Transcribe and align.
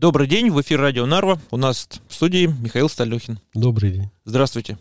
Добрый 0.00 0.26
день, 0.26 0.48
в 0.48 0.58
эфире 0.62 0.80
радио 0.80 1.04
Нарва. 1.04 1.38
У 1.50 1.58
нас 1.58 1.86
в 2.08 2.14
студии 2.14 2.46
Михаил 2.46 2.88
Сталюхин. 2.88 3.38
Добрый 3.52 3.90
день. 3.90 4.08
Здравствуйте. 4.24 4.78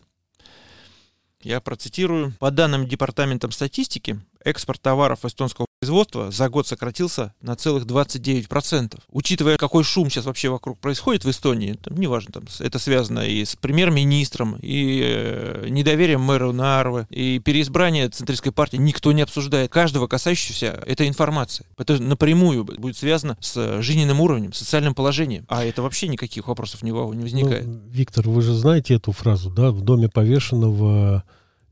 Я 1.42 1.60
процитирую. 1.60 2.34
По 2.40 2.52
данным 2.52 2.88
Департаментом 2.88 3.52
статистики, 3.52 4.18
экспорт 4.44 4.82
товаров 4.82 5.26
эстонского 5.26 5.66
производства 5.80 6.30
за 6.30 6.50
год 6.50 6.68
сократился 6.68 7.34
на 7.42 7.56
целых 7.56 7.86
29%. 7.86 9.00
Учитывая, 9.12 9.58
какой 9.58 9.84
шум 9.84 10.10
сейчас 10.10 10.26
вообще 10.26 10.50
вокруг 10.50 10.78
происходит 10.80 11.24
в 11.24 11.30
Эстонии, 11.30 11.74
там, 11.74 11.98
неважно, 11.98 12.34
там, 12.34 12.44
это 12.60 12.80
связано 12.80 13.20
и 13.20 13.46
с 13.46 13.56
премьер-министром, 13.56 14.58
и 14.62 15.02
э, 15.04 15.68
недоверием 15.70 16.22
мэра 16.22 16.52
Нарвы, 16.52 17.08
и 17.10 17.40
переизбрание 17.40 18.10
Центристской 18.10 18.52
партии, 18.52 18.76
никто 18.76 19.12
не 19.14 19.22
обсуждает. 19.22 19.72
Каждого 19.72 20.08
касающегося 20.08 20.84
эта 20.86 21.08
информация. 21.08 21.66
Это 21.78 22.02
напрямую 22.02 22.66
будет 22.66 22.98
связано 22.98 23.38
с 23.40 23.82
жизненным 23.82 24.20
уровнем, 24.20 24.52
социальным 24.52 24.94
положением. 24.94 25.46
А 25.48 25.64
это 25.64 25.82
вообще 25.82 26.10
никаких 26.10 26.50
вопросов 26.50 26.84
не 26.84 26.92
возникает. 26.92 27.66
Ну, 27.66 27.82
Виктор, 27.88 28.28
вы 28.28 28.42
же 28.42 28.54
знаете 28.54 28.96
эту 28.96 29.14
фразу, 29.14 29.50
да? 29.50 29.72
В 29.72 29.82
доме 29.82 30.10
повешенного 30.10 31.24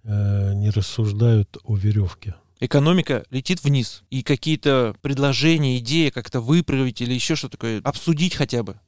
э, 0.04 0.54
не 0.54 0.70
рассуждают 0.70 1.58
о 1.66 1.76
веревке 1.76 2.36
экономика 2.60 3.26
летит 3.30 3.64
вниз. 3.64 4.04
И 4.10 4.24
какие-то 4.24 4.96
предложения, 5.02 5.78
идеи 5.78 6.10
как-то 6.10 6.42
выправить 6.42 7.02
или 7.02 7.14
еще 7.14 7.36
что-то 7.36 7.58
такое, 7.58 7.82
обсудить 7.84 8.36
хотя 8.36 8.64
бы. 8.64 8.80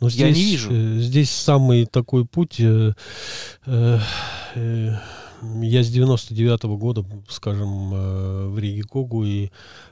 Но 0.00 0.10
здесь, 0.10 0.20
Я 0.20 0.30
не 0.30 0.44
вижу. 0.44 0.70
Э, 0.72 0.98
здесь 1.00 1.30
самый 1.30 1.86
такой 1.86 2.24
путь... 2.24 2.56
Э, 2.60 2.94
э, 3.66 3.98
э, 4.54 4.96
я 5.42 5.82
с 5.82 5.88
99 5.88 6.64
-го 6.64 6.76
года, 6.76 7.04
скажем, 7.28 7.94
э, 7.94 8.46
в 8.48 8.58
Риге 8.58 8.82
Когу 8.82 9.24
и 9.24 9.50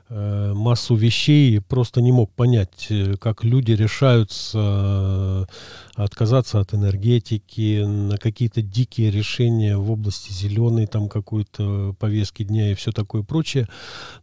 э, 0.09 0.53
массу 0.55 0.95
вещей 0.95 1.61
просто 1.61 2.01
не 2.01 2.13
мог 2.13 2.31
понять, 2.31 2.87
э, 2.91 3.17
как 3.17 3.45
люди 3.45 3.73
решаются 3.73 5.47
отказаться 5.95 6.61
от 6.61 6.75
энергетики, 6.75 7.85
на 7.85 8.17
какие-то 8.17 8.63
дикие 8.63 9.11
решения 9.11 9.77
в 9.77 9.91
области 9.91 10.33
зеленой, 10.33 10.87
там 10.87 11.09
какой-то 11.09 11.95
повестки 11.99 12.45
дня 12.45 12.71
и 12.71 12.75
все 12.75 12.93
такое 12.93 13.23
прочее. 13.23 13.69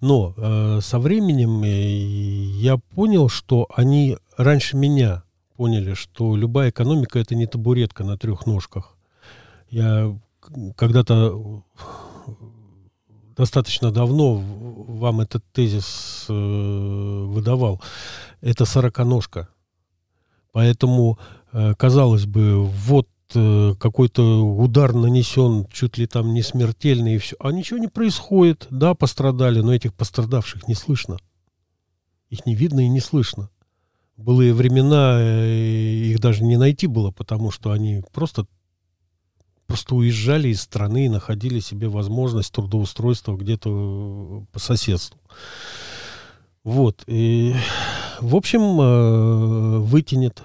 Но 0.02 0.34
со 0.82 1.00
временем 1.00 1.64
я 1.64 2.78
понял, 2.78 3.30
что 3.30 3.68
они 3.76 4.18
раньше 4.38 4.78
меня 4.78 5.24
поняли, 5.56 5.94
что 5.94 6.36
любая 6.36 6.70
экономика 6.70 7.20
это 7.20 7.36
не 7.36 7.48
табуретка 7.48 8.04
на 8.04 8.18
трех 8.18 8.46
ножках. 8.46 8.96
Я 9.70 10.18
когда-то 10.76 11.64
достаточно 13.38 13.92
давно 13.92 14.36
вам 14.36 15.22
этот 15.22 15.44
тезис 15.54 16.26
э, 16.28 16.34
выдавал. 16.34 17.82
Это 18.42 18.66
сороконожка. 18.66 19.50
Поэтому, 20.52 21.20
э, 21.54 21.76
казалось 21.76 22.26
бы, 22.26 22.64
вот 22.64 23.08
э, 23.36 23.76
какой-то 23.80 24.44
удар 24.44 24.94
нанесен 24.94 25.68
чуть 25.72 26.00
ли 26.00 26.08
там 26.08 26.34
не 26.34 26.42
смертельный 26.42 27.16
и 27.16 27.18
все. 27.20 27.36
А 27.40 27.52
ничего 27.52 27.78
не 27.78 27.88
происходит. 27.88 28.68
Да, 28.72 28.96
пострадали, 28.96 29.62
но 29.62 29.74
этих 29.74 29.94
пострадавших 29.94 30.68
не 30.68 30.74
слышно. 30.74 31.20
Их 32.30 32.46
не 32.46 32.56
видно 32.56 32.80
и 32.80 32.90
не 32.90 33.00
слышно. 33.00 33.50
Былые 34.18 34.54
времена 34.54 35.22
их 35.22 36.20
даже 36.20 36.44
не 36.44 36.58
найти 36.58 36.88
было, 36.88 37.12
потому 37.12 37.52
что 37.52 37.72
они 37.72 38.04
просто 38.12 38.48
просто 39.68 39.96
уезжали 39.96 40.50
из 40.50 40.62
страны 40.62 41.06
и 41.06 41.10
находили 41.10 41.60
себе 41.60 41.90
возможность 41.90 42.52
трудоустройства 42.54 43.36
где-то 43.36 43.70
э, 43.70 44.46
по 44.52 44.60
соседству. 44.60 45.20
Вот. 46.64 47.04
И, 47.08 47.54
в 48.20 48.36
общем, 48.36 48.82
э, 48.82 49.80
вытянет. 49.80 50.42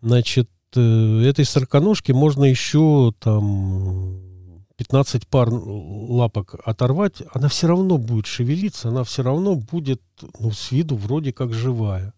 Значит, 0.00 0.48
э, 0.74 1.22
этой 1.24 1.44
сороконожки 1.44 2.12
можно 2.12 2.44
еще 2.44 3.12
там 3.18 4.20
15 4.76 5.26
пар 5.26 5.50
лапок 5.52 6.54
оторвать, 6.64 7.22
она 7.34 7.48
все 7.48 7.66
равно 7.66 7.98
будет 7.98 8.26
шевелиться, 8.26 8.88
она 8.88 9.04
все 9.04 9.22
равно 9.22 9.54
будет 9.54 10.00
ну, 10.38 10.52
с 10.52 10.70
виду 10.70 10.96
вроде 10.96 11.32
как 11.32 11.52
живая. 11.52 12.14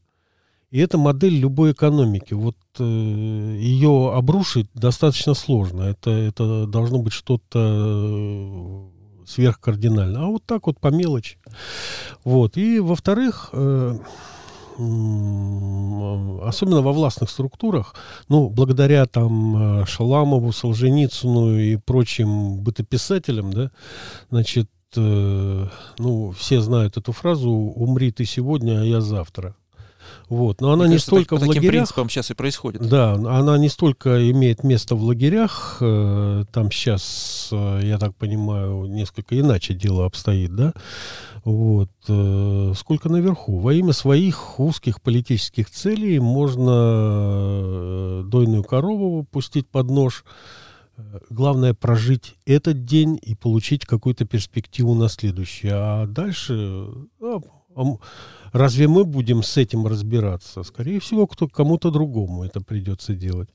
И 0.72 0.78
это 0.78 0.96
модель 0.96 1.34
любой 1.34 1.72
экономики. 1.72 2.32
Вот 2.32 2.56
э, 2.78 2.82
ее 2.82 4.12
обрушить 4.14 4.70
достаточно 4.72 5.34
сложно. 5.34 5.82
Это, 5.82 6.10
это 6.10 6.66
должно 6.66 6.98
быть 6.98 7.12
что-то 7.12 7.58
э, 7.58 9.26
сверхкардинально. 9.26 10.24
А 10.24 10.26
вот 10.28 10.44
так 10.46 10.66
вот 10.66 10.80
по 10.80 10.88
мелочи. 10.88 11.36
Вот. 12.24 12.56
И 12.56 12.80
во-вторых, 12.80 13.50
э, 13.52 13.98
особенно 16.42 16.80
во 16.80 16.92
властных 16.92 17.28
структурах, 17.28 17.94
ну, 18.28 18.48
благодаря 18.48 19.04
там 19.04 19.82
э, 19.82 19.86
Шаламову, 19.86 20.52
Солженицыну 20.52 21.58
и 21.58 21.76
прочим 21.76 22.60
бытописателям, 22.60 23.52
да, 23.52 23.70
значит, 24.30 24.70
э, 24.96 25.66
ну, 25.98 26.30
все 26.30 26.62
знают 26.62 26.96
эту 26.96 27.12
фразу 27.12 27.50
«умри 27.50 28.10
ты 28.10 28.24
сегодня, 28.24 28.80
а 28.80 28.84
я 28.84 29.02
завтра». 29.02 29.54
Вот. 30.32 30.62
Но 30.62 30.72
она 30.72 30.84
Мне 30.84 30.92
не 30.92 30.94
кажется, 30.94 31.10
столько 31.10 31.36
так, 31.36 31.44
в 31.44 31.48
лагерях. 31.48 31.70
принципам 31.70 32.08
сейчас 32.08 32.30
и 32.30 32.34
происходит. 32.34 32.88
Да, 32.88 33.12
она 33.12 33.58
не 33.58 33.68
столько 33.68 34.30
имеет 34.30 34.64
место 34.64 34.96
в 34.96 35.02
лагерях. 35.02 35.76
Э, 35.82 36.44
там 36.50 36.70
сейчас, 36.70 37.50
э, 37.52 37.80
я 37.82 37.98
так 37.98 38.16
понимаю, 38.16 38.86
несколько 38.86 39.38
иначе 39.38 39.74
дело 39.74 40.06
обстоит, 40.06 40.56
да? 40.56 40.72
Вот. 41.44 41.90
Э, 42.08 42.72
сколько 42.74 43.10
наверху. 43.10 43.58
Во 43.58 43.74
имя 43.74 43.92
своих 43.92 44.58
узких 44.58 45.02
политических 45.02 45.68
целей 45.68 46.18
можно 46.18 48.22
дойную 48.24 48.64
корову 48.64 49.24
пустить 49.24 49.68
под 49.68 49.90
нож. 49.90 50.24
Главное 51.28 51.74
прожить 51.74 52.36
этот 52.46 52.86
день 52.86 53.18
и 53.20 53.34
получить 53.34 53.84
какую-то 53.84 54.24
перспективу 54.24 54.94
на 54.94 55.10
следующий. 55.10 55.68
А 55.70 56.06
дальше... 56.06 56.88
А, 57.76 57.82
Разве 58.52 58.86
мы 58.86 59.04
будем 59.04 59.42
с 59.42 59.56
этим 59.56 59.86
разбираться? 59.86 60.62
Скорее 60.62 61.00
всего, 61.00 61.26
кто, 61.26 61.48
кому-то 61.48 61.90
другому 61.90 62.44
это 62.44 62.60
придется 62.60 63.14
делать. 63.14 63.48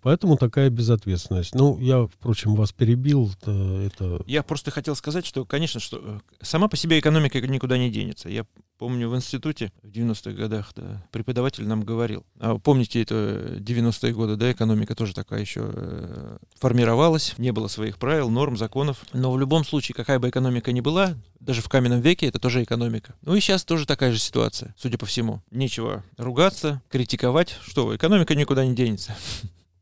Поэтому 0.00 0.36
такая 0.38 0.70
безответственность. 0.70 1.54
Ну, 1.54 1.78
я, 1.78 2.06
впрочем, 2.06 2.54
вас 2.54 2.72
перебил. 2.72 3.30
Это... 3.42 4.22
Я 4.26 4.42
просто 4.42 4.70
хотел 4.70 4.96
сказать, 4.96 5.26
что, 5.26 5.44
конечно, 5.44 5.78
что 5.78 6.00
э, 6.02 6.18
сама 6.40 6.68
по 6.68 6.76
себе 6.78 6.98
экономика 6.98 7.38
никуда 7.46 7.76
не 7.76 7.90
денется. 7.90 8.30
Я 8.30 8.46
помню 8.80 9.10
в 9.10 9.14
институте 9.14 9.72
в 9.82 9.88
90-х 9.88 10.30
годах 10.30 10.72
да, 10.74 11.06
преподаватель 11.12 11.66
нам 11.66 11.82
говорил. 11.82 12.24
А 12.38 12.58
помните, 12.58 13.02
это 13.02 13.58
90-е 13.58 14.14
годы, 14.14 14.36
да, 14.36 14.50
экономика 14.50 14.94
тоже 14.94 15.14
такая 15.14 15.42
еще 15.42 15.70
э, 15.70 16.38
формировалась, 16.58 17.34
не 17.36 17.52
было 17.52 17.68
своих 17.68 17.98
правил, 17.98 18.30
норм, 18.30 18.56
законов. 18.56 19.04
Но 19.12 19.32
в 19.32 19.38
любом 19.38 19.66
случае, 19.66 19.94
какая 19.94 20.18
бы 20.18 20.30
экономика 20.30 20.72
ни 20.72 20.80
была, 20.80 21.14
даже 21.40 21.60
в 21.60 21.68
каменном 21.68 22.00
веке 22.00 22.26
это 22.26 22.38
тоже 22.38 22.62
экономика. 22.62 23.14
Ну 23.20 23.34
и 23.34 23.40
сейчас 23.40 23.64
тоже 23.64 23.86
такая 23.86 24.12
же 24.12 24.18
ситуация, 24.18 24.74
судя 24.78 24.96
по 24.96 25.04
всему. 25.04 25.42
Нечего 25.50 26.02
ругаться, 26.16 26.80
критиковать. 26.88 27.58
Что, 27.60 27.94
экономика 27.94 28.34
никуда 28.34 28.64
не 28.64 28.74
денется. 28.74 29.14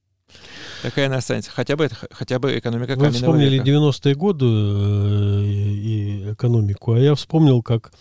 Такая 0.82 1.06
она 1.06 1.18
останется. 1.18 1.52
Хотя 1.52 1.76
бы, 1.76 1.88
хотя 2.10 2.40
бы 2.40 2.58
экономика 2.58 2.96
Вы 2.96 3.10
вспомнили 3.10 3.62
90-е 3.62 4.16
годы 4.16 4.44
э, 4.44 5.44
и 5.44 6.32
экономику, 6.32 6.94
а 6.94 6.98
я 6.98 7.14
вспомнил, 7.14 7.62
как 7.62 7.92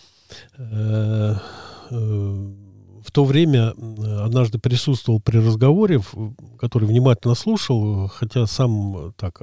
в 1.88 3.10
то 3.12 3.24
время 3.24 3.70
однажды 4.22 4.58
присутствовал 4.58 5.20
при 5.20 5.38
разговоре, 5.38 6.02
который 6.58 6.84
внимательно 6.86 7.34
слушал, 7.34 8.08
хотя 8.08 8.46
сам 8.46 9.14
так, 9.16 9.42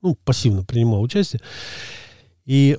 ну, 0.00 0.14
пассивно 0.14 0.64
принимал 0.64 1.02
участие. 1.02 1.42
И 2.46 2.78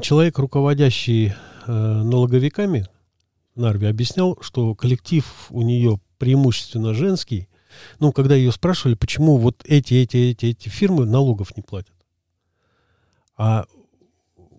человек, 0.00 0.38
руководящий 0.38 1.32
э, 1.66 1.72
налоговиками, 1.72 2.88
Нарви 3.54 3.86
объяснял, 3.86 4.36
что 4.40 4.74
коллектив 4.74 5.24
у 5.50 5.62
нее 5.62 6.00
преимущественно 6.18 6.92
женский. 6.92 7.48
Ну, 8.00 8.12
когда 8.12 8.34
ее 8.34 8.52
спрашивали, 8.52 8.94
почему 8.94 9.38
вот 9.38 9.62
эти, 9.64 9.94
эти, 9.94 10.16
эти, 10.16 10.46
эти 10.46 10.68
фирмы 10.68 11.06
налогов 11.06 11.56
не 11.56 11.62
платят. 11.62 11.94
А 13.36 13.66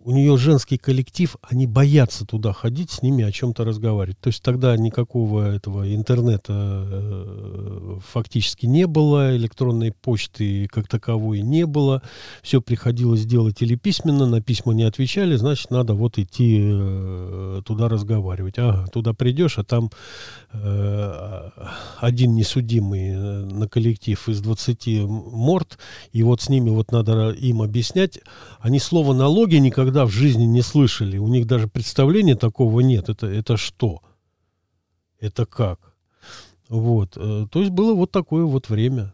у 0.07 0.11
нее 0.11 0.37
женский 0.37 0.77
коллектив, 0.77 1.35
они 1.41 1.67
боятся 1.67 2.25
туда 2.25 2.53
ходить, 2.53 2.91
с 2.91 3.01
ними 3.01 3.25
о 3.25 3.31
чем-то 3.33 3.65
разговаривать. 3.65 4.17
То 4.21 4.29
есть 4.29 4.41
тогда 4.41 4.77
никакого 4.77 5.53
этого 5.53 5.93
интернета 5.93 6.53
э, 6.53 7.99
фактически 8.09 8.67
не 8.67 8.87
было, 8.87 9.35
электронной 9.35 9.91
почты 9.91 10.69
как 10.71 10.87
таковой 10.87 11.41
не 11.41 11.65
было. 11.65 12.01
Все 12.41 12.61
приходилось 12.61 13.25
делать 13.25 13.61
или 13.61 13.75
письменно, 13.75 14.25
на 14.25 14.41
письма 14.41 14.73
не 14.73 14.83
отвечали, 14.83 15.35
значит, 15.35 15.71
надо 15.71 15.93
вот 15.93 16.17
идти 16.17 16.57
э, 16.61 17.61
туда 17.65 17.89
разговаривать. 17.89 18.59
Ага, 18.59 18.87
туда 18.87 19.11
придешь, 19.11 19.57
а 19.57 19.65
там 19.65 19.89
э, 20.53 21.49
один 21.97 22.33
несудимый 22.33 23.09
э, 23.09 23.43
на 23.43 23.67
коллектив 23.67 24.29
из 24.29 24.39
20 24.39 24.87
морд, 25.05 25.77
и 26.13 26.23
вот 26.23 26.39
с 26.39 26.47
ними 26.47 26.69
вот 26.69 26.93
надо 26.93 27.31
им 27.31 27.61
объяснять. 27.61 28.21
Они 28.59 28.79
слово 28.79 29.13
налоги 29.13 29.55
никогда 29.55 30.05
в 30.05 30.09
жизни 30.09 30.43
не 30.43 30.61
слышали. 30.61 31.17
У 31.17 31.27
них 31.27 31.45
даже 31.45 31.67
представления 31.67 32.35
такого 32.35 32.79
нет. 32.81 33.09
Это, 33.09 33.27
это 33.27 33.57
что? 33.57 34.01
Это 35.19 35.45
как? 35.45 35.93
Вот. 36.69 37.11
То 37.11 37.49
есть 37.53 37.71
было 37.71 37.93
вот 37.93 38.11
такое 38.11 38.45
вот 38.45 38.69
время. 38.69 39.13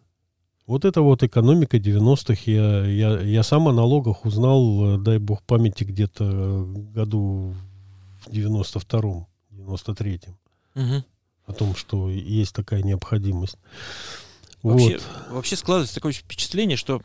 Вот 0.66 0.86
это 0.86 1.02
вот 1.02 1.24
экономика 1.24 1.78
90-х. 1.78 2.44
Я, 2.46 2.86
я, 2.86 3.20
я 3.20 3.44
сам 3.44 3.68
о 3.68 3.74
налогах 3.74 4.26
узнал, 4.26 4.98
дай 4.98 5.18
бог 5.18 5.44
памяти, 5.44 5.84
где-то 5.84 6.66
году 6.66 7.54
в 8.26 8.30
92-м, 8.30 9.28
93-м. 9.52 10.38
Угу. 10.76 11.04
О 11.48 11.54
том, 11.54 11.76
что 11.76 12.10
есть 12.10 12.56
такая 12.56 12.82
необходимость. 12.82 13.58
Вообще, 14.62 14.94
вот. 14.94 15.32
вообще 15.32 15.58
складывается 15.58 15.96
такое 15.96 16.14
впечатление, 16.14 16.78
что 16.78 17.02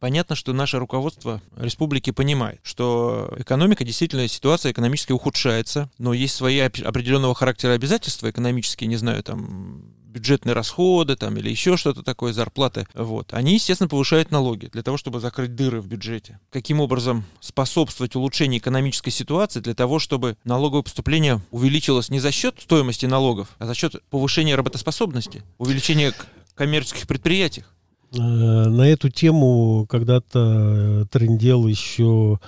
Понятно, 0.00 0.34
что 0.34 0.54
наше 0.54 0.78
руководство 0.78 1.42
республики 1.56 2.10
понимает, 2.10 2.58
что 2.62 3.32
экономика, 3.36 3.84
действительно, 3.84 4.26
ситуация 4.28 4.72
экономически 4.72 5.12
ухудшается, 5.12 5.90
но 5.98 6.14
есть 6.14 6.34
свои 6.34 6.58
определенного 6.58 7.34
характера 7.34 7.72
обязательства 7.72 8.30
экономические, 8.30 8.88
не 8.88 8.96
знаю, 8.96 9.22
там, 9.22 9.84
бюджетные 10.10 10.54
расходы 10.54 11.16
там, 11.16 11.36
или 11.36 11.50
еще 11.50 11.76
что-то 11.76 12.02
такое, 12.02 12.32
зарплаты. 12.32 12.86
Вот. 12.94 13.32
Они, 13.32 13.54
естественно, 13.54 13.88
повышают 13.88 14.30
налоги 14.30 14.66
для 14.66 14.82
того, 14.82 14.96
чтобы 14.96 15.20
закрыть 15.20 15.54
дыры 15.54 15.80
в 15.80 15.86
бюджете. 15.86 16.40
Каким 16.50 16.80
образом 16.80 17.24
способствовать 17.40 18.16
улучшению 18.16 18.60
экономической 18.60 19.10
ситуации 19.10 19.60
для 19.60 19.74
того, 19.74 19.98
чтобы 19.98 20.36
налоговое 20.44 20.82
поступление 20.82 21.40
увеличилось 21.50 22.08
не 22.08 22.20
за 22.20 22.32
счет 22.32 22.56
стоимости 22.60 23.06
налогов, 23.06 23.48
а 23.58 23.66
за 23.66 23.74
счет 23.74 23.96
повышения 24.10 24.56
работоспособности, 24.56 25.42
увеличения 25.58 26.12
коммерческих 26.54 27.06
предприятий. 27.06 27.64
Э, 28.12 28.18
на 28.18 28.88
эту 28.88 29.08
тему 29.08 29.86
когда-то 29.88 30.38
э, 30.38 31.04
трендел 31.10 31.66
еще 31.66 32.40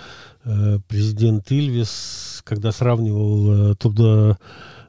э, 0.45 0.79
президент 0.89 1.51
Ильвис, 1.53 2.43
когда 2.45 2.73
сравнивал 2.73 3.77
трудо, 3.77 4.39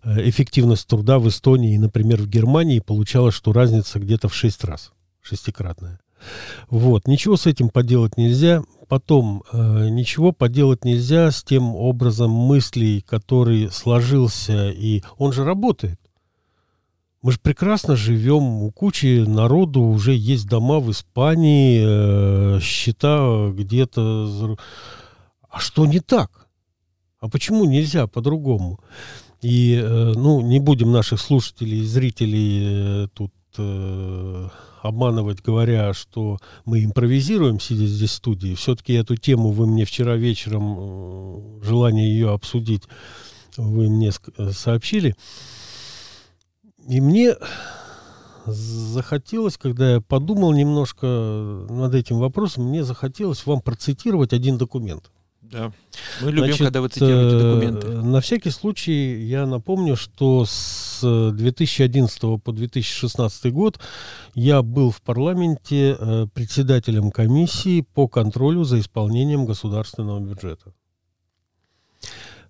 эффективность 0.04 0.88
труда 0.88 1.20
в 1.20 1.30
Эстонии 1.30 1.76
и, 1.76 1.78
например, 1.78 2.22
в 2.22 2.28
Германии, 2.28 2.80
получалось, 2.80 3.36
что 3.36 3.54
разница 3.54 4.00
где-то 4.00 4.28
в 4.28 4.36
6 4.36 4.64
раз, 4.66 4.92
шестикратная. 5.22 6.00
Вот, 6.70 7.08
ничего 7.08 7.38
с 7.38 7.46
этим 7.46 7.70
поделать 7.70 8.18
нельзя. 8.18 8.64
Потом, 8.88 9.44
э, 9.52 9.90
ничего 9.90 10.32
поделать 10.32 10.86
нельзя 10.86 11.32
с 11.32 11.44
тем 11.44 11.76
образом 11.76 12.32
мыслей, 12.32 13.02
который 13.02 13.72
сложился, 13.72 14.70
и 14.70 15.02
он 15.18 15.34
же 15.34 15.44
работает. 15.44 16.00
Мы 17.24 17.32
же 17.32 17.40
прекрасно 17.40 17.96
живем, 17.96 18.44
у 18.64 18.70
кучи 18.70 19.24
народу 19.26 19.82
уже 19.82 20.14
есть 20.14 20.46
дома 20.46 20.82
в 20.82 20.92
Испании, 20.92 21.82
э, 21.82 22.60
счета 22.60 23.50
где-то... 23.50 24.58
А 25.50 25.60
что 25.60 25.86
не 25.86 26.02
так? 26.02 26.48
А 27.22 27.30
почему 27.30 27.64
нельзя 27.64 28.08
по-другому? 28.08 28.82
И, 29.42 29.74
э, 29.82 30.12
ну, 30.16 30.42
не 30.42 30.60
будем 30.60 30.92
наших 30.92 31.22
слушателей 31.22 31.80
и 31.80 31.86
зрителей 31.86 33.06
э, 33.06 33.08
тут 33.14 33.32
э, 33.58 34.50
обманывать, 34.82 35.42
говоря, 35.42 35.94
что 35.94 36.40
мы 36.66 36.84
импровизируем, 36.84 37.58
сидя 37.62 37.86
здесь 37.86 38.10
в 38.10 38.16
студии. 38.16 38.54
Все-таки 38.56 38.92
эту 38.94 39.16
тему 39.16 39.52
вы 39.52 39.66
мне 39.66 39.86
вчера 39.86 40.18
вечером, 40.18 40.76
э, 40.78 41.64
желание 41.64 42.12
ее 42.12 42.32
обсудить, 42.32 42.84
вы 43.56 43.90
мне 43.90 44.12
сообщили. 44.52 45.16
И 46.88 47.02
мне 47.02 47.36
захотелось, 48.46 49.58
когда 49.58 49.94
я 49.94 50.02
подумал 50.02 50.54
немножко 50.54 51.06
над 51.70 51.96
этим 51.96 52.20
вопросом, 52.20 52.66
мне 52.66 52.84
захотелось 52.84 53.46
вам 53.46 53.62
процитировать 53.62 54.34
один 54.34 54.58
документ. 54.58 55.12
Да. 55.42 55.72
Мы 56.22 56.32
любим, 56.32 56.46
Значит, 56.46 56.60
когда 56.60 56.82
вы 56.82 56.88
цитируете 56.88 57.36
э, 57.36 57.40
документы. 57.40 57.88
На 57.88 58.22
всякий 58.22 58.50
случай 58.50 59.22
я 59.24 59.46
напомню, 59.46 59.96
что 59.96 60.46
с 60.48 61.32
2011 61.32 62.20
по 62.44 62.52
2016 62.52 63.54
год 63.54 63.80
я 64.34 64.64
был 64.64 64.90
в 64.90 65.02
парламенте 65.02 65.96
э, 66.00 66.28
председателем 66.34 67.12
комиссии 67.12 67.82
по 67.82 68.08
контролю 68.08 68.64
за 68.64 68.80
исполнением 68.80 69.46
государственного 69.46 70.20
бюджета. 70.20 70.74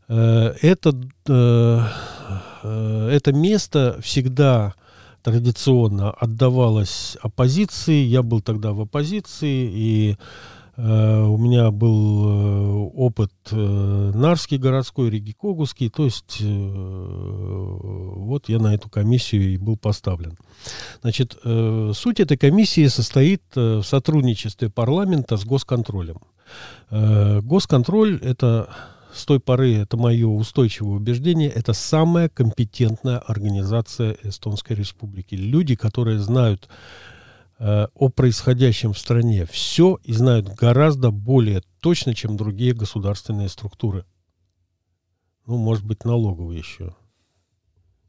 Э, 0.07 0.53
это 0.61 0.93
это 2.63 3.33
место 3.33 3.99
всегда 4.01 4.73
традиционно 5.23 6.11
отдавалось 6.11 7.17
оппозиции. 7.21 8.03
Я 8.03 8.21
был 8.21 8.41
тогда 8.41 8.73
в 8.73 8.81
оппозиции, 8.81 9.71
и 9.71 10.17
э, 10.75 11.21
у 11.23 11.37
меня 11.37 11.71
был 11.71 12.25
э, 12.25 12.89
опыт 12.95 13.31
э, 13.51 14.11
Нарский 14.13 14.57
городской, 14.57 15.09
Риги 15.09 15.31
Когуский, 15.31 15.89
то 15.89 16.03
есть 16.03 16.37
э, 16.41 16.45
вот 17.73 18.49
я 18.49 18.59
на 18.59 18.75
эту 18.75 18.89
комиссию 18.89 19.53
и 19.53 19.57
был 19.57 19.77
поставлен. 19.77 20.37
Значит, 21.01 21.37
э, 21.43 21.91
суть 21.95 22.19
этой 22.19 22.37
комиссии 22.37 22.87
состоит 22.87 23.43
э, 23.55 23.77
в 23.77 23.83
сотрудничестве 23.83 24.69
парламента 24.69 25.37
с 25.37 25.45
госконтролем. 25.45 26.17
Э, 26.91 27.39
госконтроль– 27.41 28.19
это 28.21 28.67
с 29.13 29.25
той 29.25 29.39
поры, 29.39 29.75
это 29.75 29.97
мое 29.97 30.27
устойчивое 30.27 30.95
убеждение, 30.95 31.49
это 31.49 31.73
самая 31.73 32.29
компетентная 32.29 33.19
организация 33.19 34.17
Эстонской 34.23 34.73
Республики. 34.75 35.35
Люди, 35.35 35.75
которые 35.75 36.19
знают 36.19 36.67
э, 37.59 37.87
о 37.93 38.09
происходящем 38.09 38.93
в 38.93 38.99
стране 38.99 39.45
все 39.45 39.99
и 40.03 40.13
знают 40.13 40.47
гораздо 40.49 41.11
более 41.11 41.63
точно, 41.79 42.15
чем 42.15 42.37
другие 42.37 42.73
государственные 42.73 43.49
структуры. 43.49 44.05
Ну, 45.45 45.57
может 45.57 45.85
быть, 45.85 46.05
налоговые 46.05 46.59
еще 46.59 46.95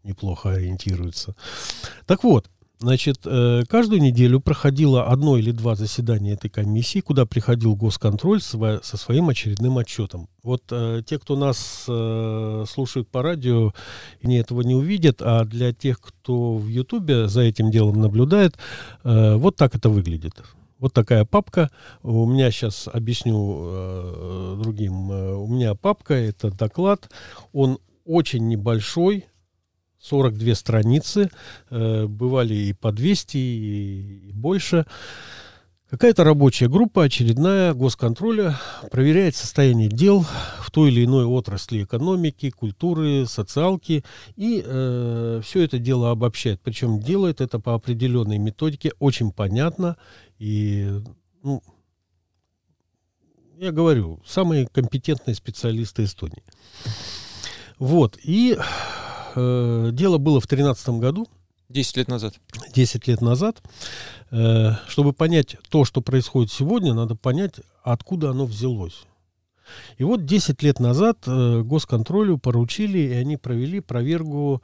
неплохо 0.04 0.52
ориентируются. 0.52 1.34
Так 2.06 2.24
вот, 2.24 2.50
Значит, 2.80 3.20
э, 3.24 3.62
каждую 3.68 4.02
неделю 4.02 4.40
проходило 4.40 5.04
одно 5.06 5.36
или 5.36 5.52
два 5.52 5.76
заседания 5.76 6.32
этой 6.32 6.50
комиссии, 6.50 6.98
куда 6.98 7.24
приходил 7.24 7.76
госконтроль 7.76 8.42
со 8.42 8.80
своим 8.82 9.28
очередным 9.28 9.78
отчетом. 9.78 10.28
Вот 10.42 10.64
э, 10.70 11.02
те, 11.06 11.18
кто 11.18 11.36
нас 11.36 11.84
э, 11.88 12.64
слушает 12.68 13.08
по 13.08 13.22
радио, 13.22 13.72
они 14.22 14.36
этого 14.36 14.62
не 14.62 14.74
увидят, 14.74 15.22
а 15.22 15.44
для 15.44 15.72
тех, 15.72 16.00
кто 16.00 16.56
в 16.56 16.66
Ютубе 16.66 17.28
за 17.28 17.42
этим 17.42 17.70
делом 17.70 18.00
наблюдает, 18.00 18.56
вот 19.04 19.56
так 19.56 19.76
это 19.76 19.88
выглядит. 19.88 20.42
Вот 20.78 20.92
такая 20.92 21.24
папка. 21.24 21.70
У 22.02 22.26
меня 22.26 22.50
сейчас 22.50 22.88
объясню 22.92 24.58
другим. 24.62 25.10
У 25.10 25.46
меня 25.46 25.74
папка, 25.74 26.14
это 26.14 26.50
доклад. 26.50 27.08
Он 27.52 27.78
очень 28.04 28.48
небольшой, 28.48 29.26
42 30.04 30.54
страницы, 30.54 31.30
э, 31.70 32.06
бывали 32.06 32.54
и 32.54 32.72
по 32.74 32.92
200, 32.92 33.36
и, 33.36 34.30
больше. 34.32 34.84
Какая-то 35.88 36.24
рабочая 36.24 36.68
группа, 36.68 37.04
очередная 37.04 37.72
госконтроля, 37.72 38.58
проверяет 38.90 39.36
состояние 39.36 39.88
дел 39.88 40.26
в 40.60 40.70
той 40.70 40.90
или 40.90 41.04
иной 41.04 41.24
отрасли 41.24 41.84
экономики, 41.84 42.50
культуры, 42.50 43.26
социалки 43.26 44.04
и 44.34 44.62
э, 44.64 45.40
все 45.42 45.62
это 45.62 45.78
дело 45.78 46.10
обобщает. 46.10 46.60
Причем 46.62 47.00
делает 47.00 47.40
это 47.40 47.58
по 47.58 47.74
определенной 47.74 48.38
методике, 48.38 48.92
очень 48.98 49.30
понятно 49.30 49.96
и, 50.38 51.00
ну, 51.42 51.62
я 53.56 53.70
говорю, 53.70 54.20
самые 54.26 54.66
компетентные 54.66 55.34
специалисты 55.34 56.04
Эстонии. 56.04 56.42
Вот, 57.78 58.18
и 58.22 58.58
дело 59.34 60.18
было 60.18 60.40
в 60.40 60.46
2013 60.46 60.88
году. 61.00 61.28
Десять 61.68 61.96
лет 61.96 62.08
назад. 62.08 62.34
Десять 62.74 63.06
лет 63.08 63.20
назад. 63.20 63.62
Э, 64.30 64.72
чтобы 64.86 65.12
понять 65.12 65.56
то, 65.70 65.84
что 65.84 66.00
происходит 66.00 66.52
сегодня, 66.52 66.92
надо 66.92 67.14
понять, 67.14 67.54
откуда 67.82 68.30
оно 68.30 68.44
взялось. 68.46 69.04
И 69.96 70.04
вот 70.04 70.24
10 70.26 70.62
лет 70.62 70.80
назад 70.80 71.18
э, 71.26 71.62
госконтролю 71.62 72.38
поручили, 72.38 72.98
и 72.98 73.12
они 73.12 73.36
провели 73.36 73.80
проверку 73.80 74.62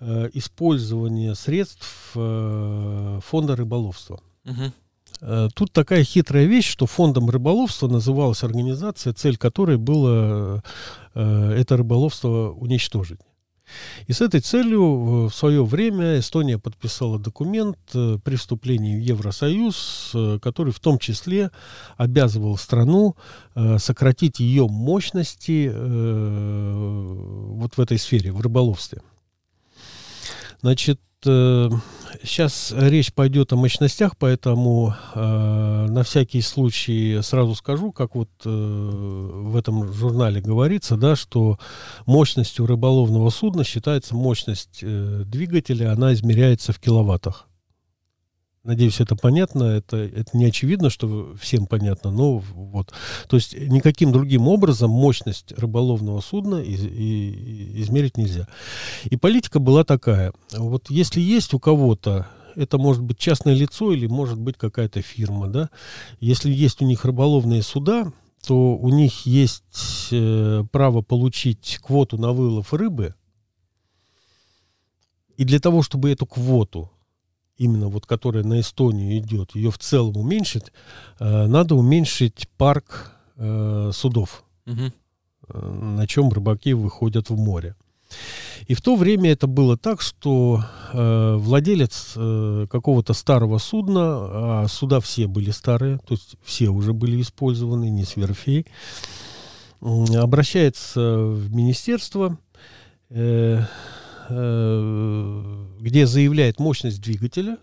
э, 0.00 0.28
использования 0.34 1.34
средств 1.34 2.12
э, 2.14 3.20
фонда 3.24 3.56
рыболовства. 3.56 4.20
Угу. 4.44 4.72
Э, 5.22 5.48
тут 5.54 5.72
такая 5.72 6.04
хитрая 6.04 6.44
вещь, 6.44 6.68
что 6.68 6.86
фондом 6.86 7.30
рыболовства 7.30 7.88
называлась 7.88 8.42
организация, 8.42 9.12
цель 9.12 9.36
которой 9.36 9.78
была 9.78 10.62
э, 11.14 11.54
это 11.56 11.76
рыболовство 11.76 12.50
уничтожить. 12.50 13.20
И 14.06 14.12
с 14.12 14.20
этой 14.20 14.40
целью 14.40 14.80
э, 14.80 15.28
в 15.28 15.34
свое 15.34 15.64
время 15.64 16.18
Эстония 16.18 16.58
подписала 16.58 17.18
документ 17.18 17.78
э, 17.94 18.18
при 18.22 18.36
вступлении 18.36 18.96
в 18.96 19.00
Евросоюз, 19.00 20.12
э, 20.14 20.38
который 20.40 20.72
в 20.72 20.80
том 20.80 20.98
числе 20.98 21.50
обязывал 21.96 22.56
страну 22.56 23.16
сократить 23.78 24.40
ее 24.40 24.66
мощности 24.66 25.68
вот 25.68 27.76
в 27.76 27.80
этой 27.80 27.98
сфере, 27.98 28.32
в 28.32 28.40
рыболовстве. 28.40 29.02
Значит, 30.62 30.98
сейчас 31.24 32.72
речь 32.76 33.12
пойдет 33.12 33.52
о 33.52 33.56
мощностях, 33.56 34.16
поэтому 34.16 34.94
э, 35.14 35.86
на 35.88 36.02
всякий 36.02 36.40
случай 36.40 37.20
сразу 37.22 37.54
скажу, 37.54 37.92
как 37.92 38.14
вот 38.14 38.30
э, 38.44 38.48
в 38.48 39.56
этом 39.56 39.92
журнале 39.92 40.40
говорится, 40.40 40.96
да, 40.96 41.16
что 41.16 41.58
мощностью 42.06 42.66
рыболовного 42.66 43.30
судна 43.30 43.64
считается 43.64 44.14
мощность 44.14 44.80
э, 44.82 45.22
двигателя, 45.26 45.92
она 45.92 46.12
измеряется 46.12 46.72
в 46.72 46.78
киловаттах. 46.78 47.46
Надеюсь, 48.64 49.00
это 49.00 49.16
понятно. 49.16 49.64
Это, 49.64 49.96
это 49.96 50.36
не 50.36 50.44
очевидно, 50.44 50.88
что 50.88 51.34
всем 51.40 51.66
понятно, 51.66 52.12
но 52.12 52.38
вот. 52.38 52.92
То 53.28 53.36
есть 53.36 53.58
никаким 53.58 54.12
другим 54.12 54.46
образом 54.46 54.90
мощность 54.90 55.52
рыболовного 55.58 56.20
судна 56.20 56.56
из, 56.62 56.84
и, 56.84 57.82
измерить 57.82 58.16
нельзя. 58.16 58.46
И 59.04 59.16
политика 59.16 59.58
была 59.58 59.82
такая. 59.82 60.32
Вот 60.52 60.90
если 60.90 61.20
есть 61.20 61.54
у 61.54 61.58
кого-то 61.58 62.28
это 62.54 62.78
может 62.78 63.02
быть 63.02 63.18
частное 63.18 63.54
лицо 63.54 63.92
или 63.92 64.06
может 64.06 64.38
быть 64.38 64.56
какая-то 64.58 65.02
фирма, 65.02 65.48
да. 65.48 65.70
Если 66.20 66.52
есть 66.52 66.82
у 66.82 66.84
них 66.84 67.04
рыболовные 67.04 67.62
суда, 67.62 68.12
то 68.46 68.76
у 68.76 68.88
них 68.90 69.26
есть 69.26 70.08
э, 70.10 70.62
право 70.70 71.00
получить 71.00 71.78
квоту 71.82 72.18
на 72.18 72.32
вылов 72.32 72.74
рыбы. 72.74 73.14
И 75.36 75.44
для 75.44 75.60
того, 75.60 75.82
чтобы 75.82 76.10
эту 76.10 76.26
квоту 76.26 76.90
именно 77.56 77.88
вот 77.88 78.06
которая 78.06 78.44
на 78.44 78.60
Эстонию 78.60 79.18
идет, 79.18 79.54
ее 79.54 79.70
в 79.70 79.78
целом 79.78 80.16
уменьшить, 80.16 80.72
э, 81.18 81.46
надо 81.46 81.74
уменьшить 81.74 82.48
парк 82.56 83.12
э, 83.36 83.90
судов, 83.92 84.44
угу. 84.66 84.92
на 85.52 86.06
чем 86.06 86.30
рыбаки 86.30 86.74
выходят 86.74 87.30
в 87.30 87.36
море. 87.36 87.74
И 88.66 88.74
в 88.74 88.82
то 88.82 88.94
время 88.94 89.32
это 89.32 89.46
было 89.46 89.76
так, 89.76 90.00
что 90.02 90.62
э, 90.92 91.34
владелец 91.38 92.12
э, 92.14 92.66
какого-то 92.70 93.14
старого 93.14 93.58
судна, 93.58 94.02
а 94.02 94.66
суда 94.68 95.00
все 95.00 95.26
были 95.26 95.50
старые, 95.50 95.98
то 95.98 96.14
есть 96.14 96.36
все 96.44 96.68
уже 96.68 96.92
были 96.92 97.20
использованы, 97.20 97.88
не 97.88 98.04
с 98.04 98.16
верфей, 98.16 98.66
э, 99.80 100.04
обращается 100.16 101.16
в 101.16 101.54
министерство, 101.54 102.38
Э, 103.14 103.64
где 105.80 106.06
заявляет 106.06 106.58
мощность 106.58 107.00
двигателя, 107.02 107.58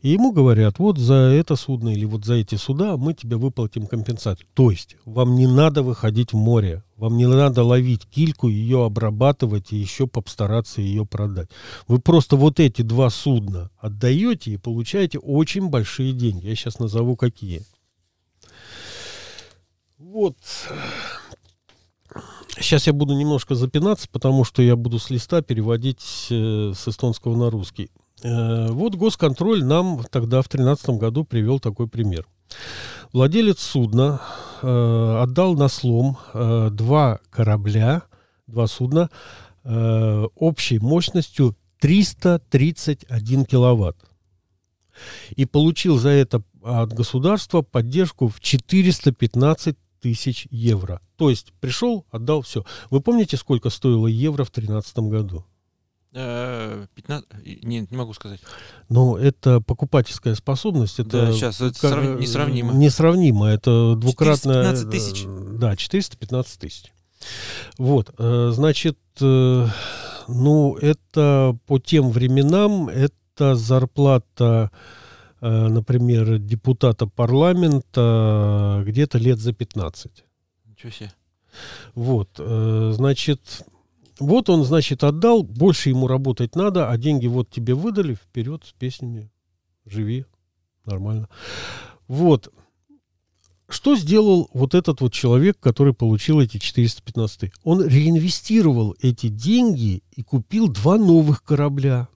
и 0.00 0.10
ему 0.10 0.30
говорят, 0.30 0.78
вот 0.78 0.96
за 0.96 1.14
это 1.14 1.56
судно 1.56 1.88
или 1.88 2.04
вот 2.04 2.24
за 2.24 2.34
эти 2.34 2.54
суда 2.54 2.96
мы 2.96 3.14
тебе 3.14 3.36
выплатим 3.36 3.88
компенсацию. 3.88 4.46
То 4.54 4.70
есть 4.70 4.96
вам 5.04 5.34
не 5.34 5.48
надо 5.48 5.82
выходить 5.82 6.32
в 6.32 6.36
море, 6.36 6.84
вам 6.96 7.16
не 7.16 7.26
надо 7.26 7.64
ловить 7.64 8.06
кильку, 8.06 8.48
ее 8.48 8.84
обрабатывать 8.84 9.72
и 9.72 9.76
еще 9.76 10.06
постараться 10.06 10.80
ее 10.80 11.04
продать. 11.04 11.50
Вы 11.88 11.98
просто 11.98 12.36
вот 12.36 12.60
эти 12.60 12.82
два 12.82 13.10
судна 13.10 13.70
отдаете 13.78 14.52
и 14.52 14.56
получаете 14.56 15.18
очень 15.18 15.68
большие 15.68 16.12
деньги. 16.12 16.46
Я 16.46 16.54
сейчас 16.54 16.78
назову 16.78 17.16
какие. 17.16 17.62
Вот 19.98 20.36
Сейчас 22.60 22.86
я 22.86 22.92
буду 22.92 23.14
немножко 23.14 23.54
запинаться, 23.54 24.08
потому 24.10 24.44
что 24.44 24.62
я 24.62 24.76
буду 24.76 24.98
с 24.98 25.10
листа 25.10 25.42
переводить 25.42 26.26
э, 26.30 26.72
с 26.74 26.88
эстонского 26.88 27.36
на 27.36 27.50
русский. 27.50 27.90
Э, 28.22 28.68
вот 28.70 28.94
госконтроль 28.94 29.64
нам 29.64 30.02
тогда 30.10 30.42
в 30.42 30.48
2013 30.48 30.90
году 30.90 31.24
привел 31.24 31.60
такой 31.60 31.88
пример. 31.88 32.26
Владелец 33.12 33.60
судна 33.60 34.20
э, 34.62 35.18
отдал 35.22 35.54
на 35.54 35.68
слом 35.68 36.18
э, 36.34 36.70
два 36.72 37.20
корабля, 37.30 38.02
два 38.46 38.66
судна 38.66 39.08
э, 39.64 40.26
общей 40.34 40.78
мощностью 40.78 41.56
331 41.80 43.44
киловатт. 43.44 43.96
И 45.36 45.46
получил 45.46 45.98
за 45.98 46.10
это 46.10 46.42
от 46.62 46.92
государства 46.92 47.62
поддержку 47.62 48.28
в 48.28 48.40
415 48.40 49.76
тысяч 50.00 50.46
евро. 50.50 51.00
То 51.16 51.30
есть 51.30 51.52
пришел, 51.60 52.06
отдал 52.10 52.42
все. 52.42 52.64
Вы 52.90 53.00
помните, 53.00 53.36
сколько 53.36 53.70
стоило 53.70 54.06
евро 54.06 54.44
в 54.44 54.52
2013 54.52 54.98
году? 54.98 55.44
15... 56.12 57.26
Э, 57.44 57.54
нет, 57.62 57.90
не 57.90 57.96
могу 57.96 58.14
сказать. 58.14 58.40
Но 58.88 59.18
это 59.18 59.60
покупательская 59.60 60.34
способность. 60.34 60.98
Это 60.98 61.26
да, 61.26 61.32
сейчас 61.32 61.60
это 61.60 61.78
как, 61.80 61.92
срав... 61.92 62.20
несравнимо. 62.20 62.72
Несравнимо. 62.74 63.46
Это 63.46 63.94
двукратно... 63.94 64.64
415 64.64 64.90
тысяч. 64.90 65.24
Да, 65.26 65.76
415 65.76 66.60
тысяч. 66.60 66.92
Вот, 67.76 68.14
э, 68.18 68.50
значит, 68.54 68.98
э, 69.20 69.66
ну, 70.28 70.76
это 70.76 71.56
по 71.66 71.78
тем 71.78 72.10
временам, 72.10 72.88
это 72.88 73.54
зарплата 73.54 74.70
Э, 74.72 74.76
например, 75.40 76.38
депутата 76.38 77.06
парламента 77.06 78.82
где-то 78.86 79.18
лет 79.18 79.38
за 79.38 79.52
15. 79.52 80.24
Ничего 80.66 80.90
себе. 80.90 81.12
Вот, 81.94 82.28
э, 82.38 82.92
значит, 82.94 83.64
вот 84.20 84.50
он, 84.50 84.64
значит, 84.64 85.04
отдал, 85.04 85.42
больше 85.42 85.90
ему 85.90 86.06
работать 86.06 86.54
надо, 86.54 86.90
а 86.90 86.96
деньги 86.98 87.26
вот 87.26 87.50
тебе 87.50 87.74
выдали, 87.74 88.14
вперед 88.14 88.64
с 88.64 88.72
песнями, 88.72 89.30
живи, 89.86 90.24
нормально. 90.84 91.28
Вот. 92.06 92.52
Что 93.68 93.96
сделал 93.96 94.48
вот 94.54 94.74
этот 94.74 95.02
вот 95.02 95.12
человек, 95.12 95.60
который 95.60 95.92
получил 95.92 96.40
эти 96.40 96.58
415? 96.58 97.52
Он 97.64 97.86
реинвестировал 97.86 98.96
эти 99.00 99.28
деньги 99.28 100.02
и 100.12 100.22
купил 100.22 100.68
два 100.68 100.96
новых 100.96 101.42
корабля. 101.44 102.08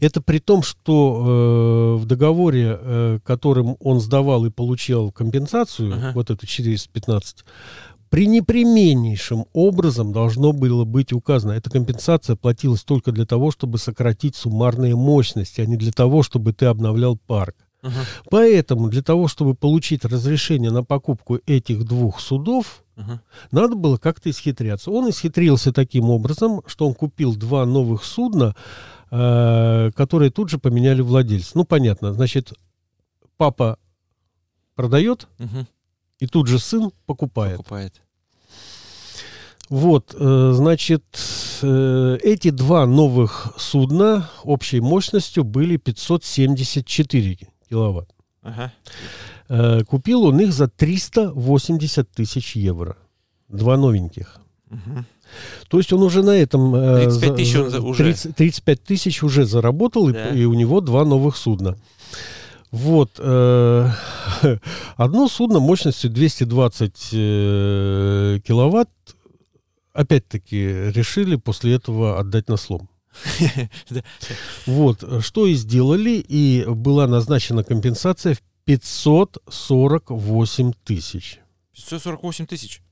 Это 0.00 0.20
при 0.20 0.38
том, 0.38 0.62
что 0.62 1.96
э, 1.96 2.02
в 2.02 2.06
договоре, 2.06 2.78
э, 2.80 3.18
которым 3.24 3.76
он 3.80 4.00
сдавал 4.00 4.44
и 4.46 4.50
получал 4.50 5.10
компенсацию, 5.12 5.94
ага. 5.94 6.12
вот 6.14 6.30
эту 6.30 6.46
415, 6.46 7.44
при 8.08 8.26
непременнейшем 8.26 9.46
образом 9.52 10.12
должно 10.12 10.52
было 10.52 10.84
быть 10.84 11.12
указано, 11.12 11.52
эта 11.52 11.70
компенсация 11.70 12.36
платилась 12.36 12.82
только 12.82 13.12
для 13.12 13.26
того, 13.26 13.50
чтобы 13.50 13.78
сократить 13.78 14.36
суммарные 14.36 14.94
мощности, 14.94 15.60
а 15.60 15.66
не 15.66 15.76
для 15.76 15.92
того, 15.92 16.22
чтобы 16.22 16.52
ты 16.52 16.66
обновлял 16.66 17.16
парк. 17.16 17.56
Uh-huh. 17.82 17.90
Поэтому 18.30 18.88
для 18.88 19.02
того, 19.02 19.28
чтобы 19.28 19.54
получить 19.54 20.04
разрешение 20.04 20.70
на 20.70 20.82
покупку 20.82 21.40
этих 21.46 21.84
двух 21.84 22.20
судов, 22.20 22.84
uh-huh. 22.96 23.18
надо 23.50 23.76
было 23.76 23.96
как-то 23.96 24.30
исхитряться. 24.30 24.90
Он 24.90 25.10
исхитрился 25.10 25.72
таким 25.72 26.10
образом, 26.10 26.62
что 26.66 26.86
он 26.86 26.94
купил 26.94 27.34
два 27.36 27.66
новых 27.66 28.04
судна, 28.04 28.54
Э, 29.10 29.92
которые 29.94 30.30
тут 30.30 30.50
же 30.50 30.58
поменяли 30.58 31.00
владельца. 31.00 31.52
Ну, 31.54 31.64
понятно, 31.64 32.12
значит, 32.12 32.52
папа 33.36 33.78
продает, 34.74 35.28
угу. 35.38 35.66
и 36.18 36.26
тут 36.26 36.48
же 36.48 36.58
сын 36.58 36.90
покупает. 37.06 37.58
Покупает. 37.58 38.02
Вот, 39.68 40.12
э, 40.18 40.52
значит, 40.54 41.04
э, 41.62 42.18
эти 42.20 42.50
два 42.50 42.84
новых 42.86 43.54
судна 43.56 44.28
общей 44.42 44.80
мощностью 44.80 45.44
были 45.44 45.76
574 45.76 47.38
киловатт. 47.68 48.10
Ага. 48.42 48.72
Купил 49.84 50.24
он 50.24 50.40
их 50.40 50.52
за 50.52 50.66
380 50.66 52.10
тысяч 52.10 52.56
евро. 52.56 52.96
Два 53.48 53.76
новеньких. 53.76 54.40
Угу. 54.70 55.04
То 55.68 55.78
есть 55.78 55.92
он 55.92 56.02
уже 56.02 56.22
на 56.22 56.36
этом... 56.36 56.72
35 56.72 57.30
э, 57.30 57.34
тысяч 57.34 57.56
он 57.56 57.74
уже... 57.84 58.04
30, 58.04 58.36
35 58.36 58.82
тысяч 58.82 59.22
уже 59.22 59.44
заработал, 59.44 60.10
да. 60.10 60.30
и, 60.30 60.40
и 60.40 60.44
у 60.44 60.54
него 60.54 60.80
два 60.80 61.04
новых 61.04 61.36
судна. 61.36 61.76
Вот. 62.70 63.12
Э, 63.18 63.90
одно 64.96 65.28
судно 65.28 65.60
мощностью 65.60 66.10
220 66.10 67.08
э, 67.12 68.40
киловатт, 68.46 68.90
опять-таки, 69.92 70.90
решили 70.90 71.36
после 71.36 71.74
этого 71.74 72.18
отдать 72.18 72.48
на 72.48 72.56
слом. 72.56 72.88
Вот. 74.66 75.04
Что 75.24 75.46
и 75.46 75.54
сделали, 75.54 76.22
и 76.28 76.64
была 76.66 77.06
назначена 77.06 77.64
компенсация 77.64 78.34
в 78.34 78.42
548 78.66 80.72
тысяч. 80.84 81.40
548 81.72 82.46
тысяч? 82.46 82.82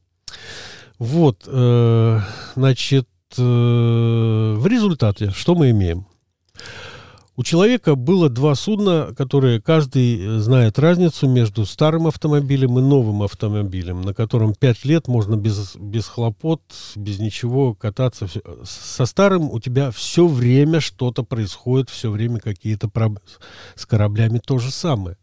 Вот, 0.98 1.44
э, 1.46 2.20
значит, 2.54 3.08
э, 3.36 3.42
в 3.42 4.66
результате 4.66 5.30
что 5.30 5.54
мы 5.54 5.70
имеем? 5.70 6.06
У 7.36 7.42
человека 7.42 7.96
было 7.96 8.28
два 8.28 8.54
судна, 8.54 9.12
которые 9.16 9.60
каждый 9.60 10.38
знает 10.38 10.78
разницу 10.78 11.28
между 11.28 11.66
старым 11.66 12.06
автомобилем 12.06 12.78
и 12.78 12.82
новым 12.82 13.24
автомобилем, 13.24 14.02
на 14.02 14.14
котором 14.14 14.54
пять 14.54 14.84
лет 14.84 15.08
можно 15.08 15.34
без, 15.34 15.74
без 15.74 16.06
хлопот, 16.06 16.62
без 16.94 17.18
ничего 17.18 17.74
кататься. 17.74 18.28
Со 18.62 19.04
старым 19.04 19.50
у 19.50 19.58
тебя 19.58 19.90
все 19.90 20.28
время 20.28 20.78
что-то 20.78 21.24
происходит, 21.24 21.90
все 21.90 22.08
время 22.08 22.38
какие-то 22.38 22.88
проблемы. 22.88 23.26
С 23.74 23.84
кораблями 23.84 24.38
то 24.38 24.58
же 24.58 24.70
самое. 24.70 25.16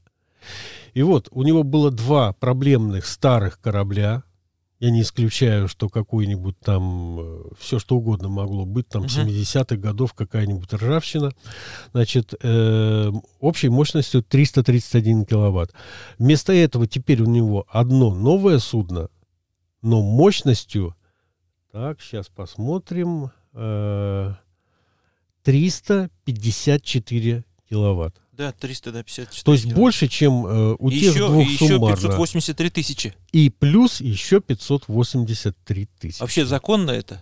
И 0.94 1.04
вот 1.04 1.30
у 1.32 1.44
него 1.44 1.64
было 1.64 1.92
два 1.92 2.34
проблемных 2.34 3.06
старых 3.06 3.62
корабля, 3.62 4.24
Я 4.82 4.90
не 4.90 5.02
исключаю, 5.04 5.68
что 5.68 5.90
какой-нибудь 5.90 6.58
там, 6.60 7.20
э, 7.20 7.44
все 7.60 7.78
что 7.78 7.98
угодно 7.98 8.30
могло 8.30 8.66
быть, 8.66 8.88
там, 8.88 9.04
Мгм. 9.04 9.12
70-х 9.12 9.76
годов 9.78 10.16
какая-нибудь 10.16 10.74
ржавчина. 10.74 11.32
Значит, 11.92 12.34
э, 12.42 13.12
общей 13.40 13.70
мощностью 13.70 14.24
331 14.24 15.26
киловатт. 15.26 15.72
Вместо 16.18 16.52
этого 16.52 16.88
теперь 16.88 17.22
у 17.22 17.28
него 17.28 17.68
одно 17.70 18.12
новое 18.12 18.58
судно, 18.58 19.10
но 19.84 20.02
мощностью, 20.02 20.96
так, 21.72 22.02
сейчас 22.02 22.28
посмотрим, 22.30 23.30
э, 23.54 24.34
354 25.44 27.44
киловатт. 27.70 28.16
Да, 28.42 28.52
354. 28.52 29.44
То 29.44 29.54
есть 29.54 29.72
больше, 29.72 30.08
чем 30.08 30.48
э, 30.48 30.76
у 30.80 30.90
и 30.90 31.00
тех 31.00 31.14
еще, 31.14 31.28
двух 31.28 31.48
и 31.48 31.52
еще 31.52 31.68
суммарно. 31.68 31.96
583 31.96 32.70
тысячи. 32.72 33.14
И 33.32 33.52
плюс 33.52 34.02
еще 34.02 34.42
583 34.42 35.88
тысячи. 36.00 36.20
Вообще 36.22 36.44
законно 36.44 36.90
это? 36.90 37.22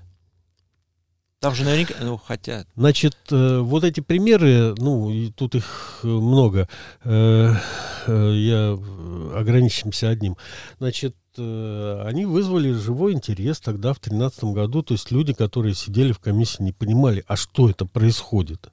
Там 1.41 1.53
же 1.55 1.65
наверняка, 1.65 1.93
ну, 2.01 2.15
хотя, 2.15 2.65
Значит, 2.77 3.17
э, 3.31 3.59
вот 3.59 3.83
эти 3.83 3.99
примеры, 3.99 4.75
ну, 4.77 5.09
и 5.11 5.29
тут 5.29 5.55
их 5.55 5.99
э, 6.03 6.07
много. 6.07 6.69
Э, 7.03 7.53
э, 8.07 8.33
я 8.37 8.77
ограничимся 9.37 10.07
одним. 10.07 10.37
Значит, 10.77 11.17
э, 11.37 12.03
они 12.05 12.25
вызвали 12.25 12.71
живой 12.71 13.11
интерес 13.11 13.59
тогда, 13.59 13.91
в 13.93 13.99
2013 13.99 14.43
году. 14.45 14.83
То 14.83 14.93
есть 14.93 15.11
люди, 15.11 15.33
которые 15.33 15.75
сидели 15.75 16.13
в 16.13 16.19
комиссии, 16.19 16.63
не 16.63 16.71
понимали, 16.71 17.25
а 17.27 17.35
что 17.35 17.69
это 17.69 17.85
происходит. 17.85 18.69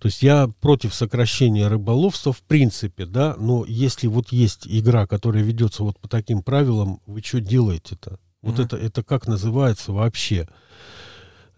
То 0.00 0.06
есть 0.06 0.22
я 0.22 0.48
против 0.60 0.94
сокращения 0.94 1.68
рыболовства 1.68 2.32
в 2.32 2.42
принципе, 2.42 3.04
да, 3.04 3.36
но 3.38 3.66
если 3.66 4.06
вот 4.06 4.32
есть 4.32 4.62
игра, 4.66 5.06
которая 5.06 5.42
ведется 5.42 5.82
вот 5.82 5.98
по 6.00 6.08
таким 6.08 6.42
правилам, 6.42 7.00
вы 7.06 7.20
что 7.22 7.40
делаете-то? 7.40 8.18
Вот 8.42 8.54
Мгм. 8.54 8.62
это, 8.64 8.76
это 8.78 9.02
как 9.02 9.28
называется 9.28 9.92
вообще? 9.92 10.48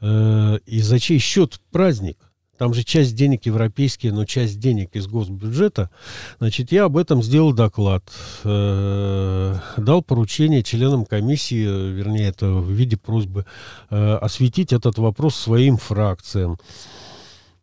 Э, 0.01 0.59
И 0.67 0.81
за 0.81 0.99
чей 0.99 1.19
счет 1.21 1.61
праздник? 1.71 2.19
Там 2.59 2.75
же 2.75 2.83
часть 2.83 3.15
денег 3.15 3.47
европейские, 3.47 4.13
но 4.13 4.25
часть 4.25 4.59
денег 4.59 4.95
из 4.95 5.07
госбюджета. 5.07 5.91
Значит, 6.39 6.71
я 6.73 6.85
об 6.85 6.97
этом 6.97 7.23
сделал 7.23 7.53
доклад. 7.53 8.05
Э, 8.43 9.57
Дал 9.77 10.03
поручение 10.03 10.65
членам 10.65 11.05
комиссии, 11.05 11.65
вернее, 11.65 12.29
это 12.29 12.49
в 12.53 12.71
виде 12.71 12.97
просьбы, 12.97 13.47
э, 13.91 14.15
осветить 14.15 14.73
этот 14.73 14.99
вопрос 14.99 15.37
своим 15.37 15.77
фракциям. 15.77 16.59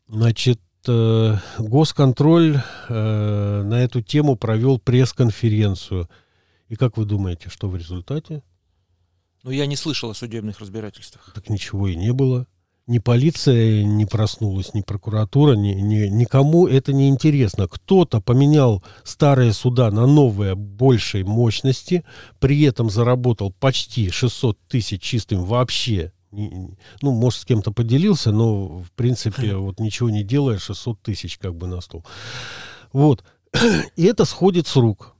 Значит, 0.08 0.60
э, 0.88 1.36
Госконтроль 1.58 2.62
э, 2.90 3.64
на 3.64 3.76
эту 3.82 4.02
тему 4.02 4.36
провел 4.36 4.80
пресс-конференцию. 4.80 6.10
И 6.68 6.76
как 6.76 6.98
вы 6.98 7.06
думаете, 7.06 7.50
что 7.50 7.68
в 7.68 7.76
результате? 7.76 8.44
ну, 9.44 9.52
я 9.52 9.66
не 9.66 9.76
слышал 9.76 10.10
о 10.10 10.14
судебных 10.14 10.60
разбирательствах. 10.60 11.32
Так 11.34 11.50
ничего 11.50 11.88
и 11.88 11.96
не 11.96 12.12
было. 12.14 12.46
Ни 12.88 12.98
полиция 12.98 13.84
не 13.84 14.06
проснулась, 14.08 14.74
ни 14.74 14.82
прокуратура, 14.82 15.54
ни, 15.54 15.74
ни- 15.74 16.08
никому 16.08 16.68
это 16.68 16.92
не 16.92 17.08
интересно. 17.08 17.68
Кто-то 17.68 18.20
поменял 18.20 18.84
старые 19.04 19.54
суда 19.54 19.92
на 19.92 20.08
новые 20.08 20.56
большей 20.56 21.24
мощности, 21.24 22.04
при 22.40 22.64
этом 22.64 22.90
заработал 22.90 23.52
почти 23.52 24.10
600 24.10 24.58
тысяч 24.68 25.04
чистым 25.04 25.46
вообще. 25.46 26.14
Не- 26.32 26.78
Ну, 27.02 27.12
может, 27.12 27.42
с 27.42 27.46
кем-то 27.46 27.72
поделился, 27.72 28.32
но, 28.32 28.80
в 28.82 28.92
принципе, 28.92 29.56
вот 29.56 29.80
ничего 29.80 30.10
не 30.10 30.24
делая, 30.24 30.60
600 30.60 31.02
тысяч 31.02 31.38
как 31.38 31.56
бы 31.56 31.68
на 31.68 31.82
стол. 31.82 32.06
Вот. 32.94 33.24
И 33.96 34.04
это 34.04 34.26
сходит 34.26 34.68
с 34.68 34.76
рук. 34.76 35.16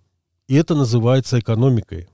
И 0.48 0.56
это 0.56 0.76
называется 0.76 1.40
экономикой. 1.40 2.08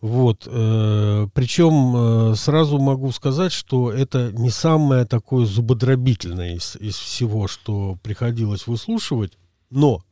Вот. 0.00 0.46
э, 0.50 1.26
причем 1.34 2.32
э, 2.32 2.34
сразу 2.36 2.78
могу 2.78 3.12
сказать, 3.12 3.52
что 3.52 3.92
это 3.92 4.32
не 4.32 4.50
самое 4.50 5.04
такое 5.04 5.44
зубодробительное 5.44 6.54
из, 6.54 6.76
из 6.76 6.96
всего, 6.96 7.48
что 7.48 7.98
приходилось 8.02 8.66
выслушивать. 8.66 9.36
Но 9.68 10.02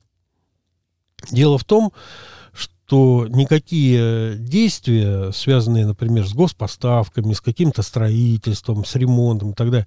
дело 1.30 1.56
в 1.56 1.64
том, 1.64 1.92
что 2.88 3.26
никакие 3.28 4.38
действия, 4.38 5.30
связанные, 5.32 5.86
например, 5.86 6.26
с 6.26 6.32
госпоставками, 6.32 7.34
с 7.34 7.40
каким-то 7.42 7.82
строительством, 7.82 8.86
с 8.86 8.94
ремонтом 8.94 9.50
и 9.50 9.54
так 9.54 9.70
далее, 9.70 9.86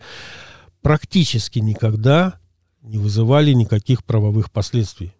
практически 0.83 1.57
никогда 1.57 2.35
не 2.83 2.99
вызывали 2.99 3.53
никаких 3.53 4.05
правовых 4.05 4.51
последствий. 4.51 5.15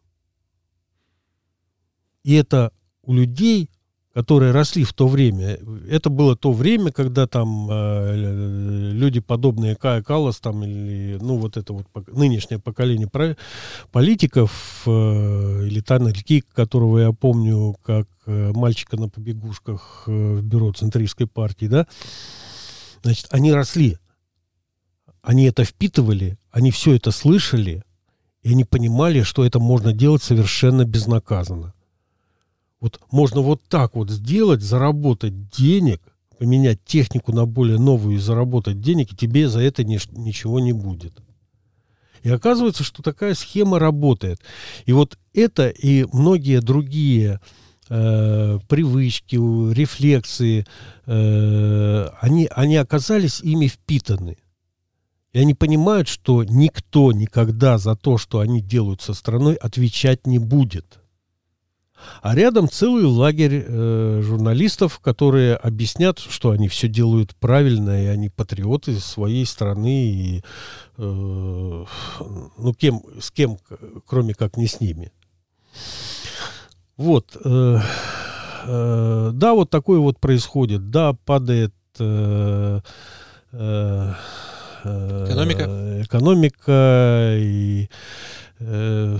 И 2.24 2.36
это 2.36 2.72
у 3.02 3.16
людей, 3.16 3.68
которые 4.14 4.52
росли 4.52 4.84
в 4.84 4.94
то 4.94 5.08
время. 5.08 5.58
Это 5.90 6.10
было 6.10 6.36
то 6.36 6.52
время, 6.52 6.92
когда 6.92 7.28
там 7.28 7.68
э, 7.72 8.92
люди, 8.94 9.22
подобные 9.22 9.76
Кая 9.76 10.04
Каллас, 10.04 10.40
там, 10.40 10.64
или, 10.64 11.18
ну, 11.22 11.38
вот 11.38 11.56
это 11.56 11.72
вот 11.74 11.86
нынешнее 12.08 12.60
поколение 12.60 13.10
политиков, 13.92 14.84
э, 14.86 14.90
или 15.66 15.80
Таннер 15.80 16.16
которого 16.54 17.00
я 17.00 17.12
помню 17.14 17.76
как 17.84 18.08
э, 18.26 18.52
мальчика 18.54 18.98
на 18.98 19.08
побегушках 19.08 20.04
э, 20.08 20.12
в 20.12 20.44
бюро 20.44 20.74
Центристской 20.74 21.28
партии, 21.28 21.68
да, 21.68 21.88
значит, 23.04 23.28
они 23.32 23.54
росли, 23.54 23.98
они 25.22 25.46
это 25.46 25.64
впитывали, 25.64 26.38
они 26.52 26.72
все 26.72 26.96
это 26.96 27.12
слышали, 27.12 27.84
и 28.42 28.52
они 28.52 28.66
понимали, 28.66 29.22
что 29.22 29.46
это 29.46 29.60
можно 29.60 29.94
делать 29.94 30.24
совершенно 30.24 30.84
безнаказанно. 30.84 31.74
Вот 32.82 33.00
можно 33.12 33.42
вот 33.42 33.62
так 33.70 33.96
вот 33.96 34.10
сделать, 34.10 34.62
заработать 34.62 35.50
денег, 35.52 36.02
поменять 36.40 36.84
технику 36.84 37.32
на 37.32 37.46
более 37.46 37.80
новую 37.80 38.16
и 38.16 38.20
заработать 38.20 38.82
денег, 38.82 39.14
и 39.14 39.16
тебе 39.16 39.48
за 39.48 39.62
это 39.62 39.84
нич- 39.84 40.10
ничего 40.12 40.60
не 40.60 40.74
будет. 40.74 41.14
И 42.24 42.30
оказывается, 42.30 42.84
что 42.84 43.04
такая 43.04 43.36
схема 43.36 43.78
работает. 43.80 44.40
И 44.86 44.94
вот 44.94 45.18
это 45.34 45.70
и 45.70 46.06
многие 46.12 46.60
другие 46.62 47.40
э, 47.90 48.60
привычки, 48.68 49.36
рефлексы, 49.36 50.66
э, 51.06 52.08
они, 52.20 52.50
они 52.52 52.76
оказались 52.78 53.42
ими 53.42 53.68
впитаны. 53.68 54.38
И 55.34 55.40
они 55.40 55.54
понимают, 55.54 56.08
что 56.08 56.44
никто 56.44 57.12
никогда 57.12 57.78
за 57.78 57.96
то, 57.96 58.18
что 58.18 58.40
они 58.40 58.62
делают 58.62 59.02
со 59.02 59.14
страной, 59.14 59.54
отвечать 59.56 60.26
не 60.26 60.40
будет. 60.40 61.01
А 62.22 62.36
рядом 62.36 62.70
целый 62.70 63.06
лагерь 63.06 63.66
э, 63.68 64.22
журналистов, 64.24 65.00
которые 65.00 65.56
объяснят, 65.56 66.20
что 66.20 66.52
они 66.52 66.68
все 66.68 66.88
делают 66.88 67.36
правильно, 67.36 68.04
и 68.04 68.08
они 68.08 68.30
патриоты 68.30 69.00
своей 69.00 69.46
страны, 69.46 70.06
и 70.06 70.44
э, 70.98 71.86
ну 72.58 72.74
кем, 72.78 73.02
с 73.20 73.32
кем, 73.32 73.58
кроме 74.06 74.34
как 74.34 74.58
не 74.58 74.68
с 74.68 74.80
ними. 74.80 75.12
Вот. 76.98 77.36
э, 77.44 77.80
э, 78.66 79.32
да, 79.34 79.54
вот 79.54 79.70
такое 79.70 80.00
вот 80.00 80.20
происходит. 80.20 80.90
Да, 80.92 81.14
падает 81.26 81.74
э, 82.00 82.80
э, 83.52 84.14
э, 84.84 85.26
Экономика. 85.28 86.02
экономика 86.04 87.36
и 87.38 87.90
э, 88.60 89.18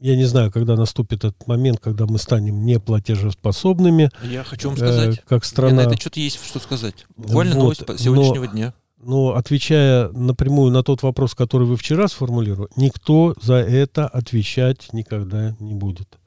я 0.00 0.16
не 0.16 0.24
знаю, 0.24 0.50
когда 0.52 0.76
наступит 0.76 1.24
этот 1.24 1.46
момент, 1.46 1.78
когда 1.80 2.06
мы 2.06 2.18
станем 2.18 2.64
неплатежеспособными, 2.64 4.10
Я 4.22 4.44
хочу 4.44 4.68
вам 4.68 4.76
э, 4.76 4.78
сказать. 4.78 5.16
как 5.20 5.30
Мне 5.30 5.38
на 5.40 5.44
страна. 5.46 5.82
это 5.82 6.00
что-то 6.00 6.20
есть 6.20 6.44
что 6.44 6.58
сказать. 6.58 7.06
Буквально 7.16 7.54
Вот, 7.56 7.60
новость 7.78 8.00
сегодняшнего 8.02 8.46
дня. 8.48 8.74
Но 9.04 9.34
отвечая 9.34 10.10
напрямую 10.10 10.70
на 10.72 10.82
тот 10.84 11.02
вопрос, 11.02 11.34
который 11.34 11.66
вы 11.66 11.76
вчера 11.76 12.06
сформулировали, 12.06 12.70
никто 12.76 13.34
за 13.42 13.54
это 13.54 14.06
отвечать 14.06 14.92
никогда 14.92 15.56
не 15.58 15.74
будет. 15.74 16.18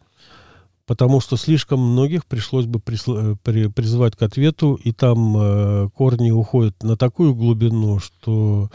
Потому 0.85 1.19
что 1.19 1.35
слишком 1.37 1.79
многих 1.79 2.25
пришлось 2.27 2.65
бы 2.65 2.79
присл- 2.79 3.33
э, 3.33 3.35
при- 3.43 3.67
призывать 3.67 4.15
к 4.15 4.21
ответу, 4.21 4.75
и 4.75 4.91
там 4.91 5.35
э, 5.37 5.89
корни 5.95 6.29
уходят 6.31 6.83
на 6.83 6.95
такую 6.95 7.33
глубину, 7.33 7.97
что 7.99 8.69